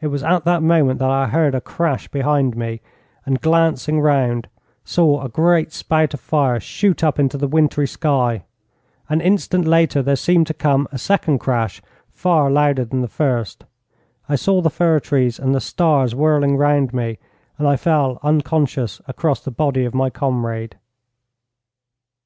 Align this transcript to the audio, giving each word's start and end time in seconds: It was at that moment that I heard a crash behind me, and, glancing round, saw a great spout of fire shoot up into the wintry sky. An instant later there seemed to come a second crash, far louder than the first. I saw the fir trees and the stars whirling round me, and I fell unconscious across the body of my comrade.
It 0.00 0.06
was 0.06 0.22
at 0.24 0.46
that 0.46 0.62
moment 0.62 1.00
that 1.00 1.10
I 1.10 1.26
heard 1.26 1.54
a 1.54 1.60
crash 1.60 2.08
behind 2.08 2.56
me, 2.56 2.80
and, 3.26 3.42
glancing 3.42 4.00
round, 4.00 4.48
saw 4.86 5.20
a 5.22 5.28
great 5.28 5.70
spout 5.70 6.14
of 6.14 6.20
fire 6.20 6.58
shoot 6.58 7.04
up 7.04 7.18
into 7.18 7.36
the 7.36 7.46
wintry 7.46 7.86
sky. 7.86 8.44
An 9.10 9.20
instant 9.20 9.66
later 9.66 10.00
there 10.00 10.16
seemed 10.16 10.46
to 10.46 10.54
come 10.54 10.88
a 10.90 10.96
second 10.96 11.40
crash, 11.40 11.82
far 12.10 12.50
louder 12.50 12.86
than 12.86 13.02
the 13.02 13.06
first. 13.06 13.66
I 14.30 14.34
saw 14.34 14.62
the 14.62 14.70
fir 14.70 14.98
trees 14.98 15.38
and 15.38 15.54
the 15.54 15.60
stars 15.60 16.14
whirling 16.14 16.56
round 16.56 16.94
me, 16.94 17.18
and 17.58 17.68
I 17.68 17.76
fell 17.76 18.18
unconscious 18.22 19.02
across 19.06 19.44
the 19.44 19.50
body 19.50 19.84
of 19.84 19.92
my 19.92 20.08
comrade. 20.08 20.76